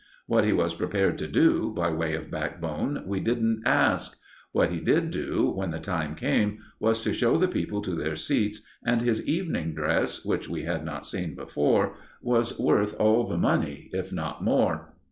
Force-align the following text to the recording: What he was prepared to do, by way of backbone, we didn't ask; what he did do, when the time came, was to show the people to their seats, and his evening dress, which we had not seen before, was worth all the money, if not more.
What 0.25 0.45
he 0.45 0.51
was 0.51 0.73
prepared 0.73 1.19
to 1.19 1.27
do, 1.27 1.71
by 1.75 1.91
way 1.91 2.15
of 2.15 2.31
backbone, 2.31 3.03
we 3.05 3.19
didn't 3.19 3.61
ask; 3.67 4.17
what 4.51 4.71
he 4.71 4.79
did 4.79 5.11
do, 5.11 5.51
when 5.55 5.69
the 5.69 5.77
time 5.79 6.15
came, 6.15 6.57
was 6.79 7.03
to 7.03 7.13
show 7.13 7.37
the 7.37 7.47
people 7.47 7.83
to 7.83 7.93
their 7.93 8.15
seats, 8.15 8.61
and 8.83 9.01
his 9.01 9.23
evening 9.27 9.75
dress, 9.75 10.25
which 10.25 10.49
we 10.49 10.63
had 10.63 10.83
not 10.83 11.05
seen 11.05 11.35
before, 11.35 11.93
was 12.19 12.57
worth 12.59 12.99
all 12.99 13.25
the 13.27 13.37
money, 13.37 13.91
if 13.93 14.11
not 14.11 14.43
more. 14.43 14.95